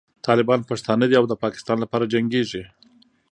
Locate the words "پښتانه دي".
0.69-1.15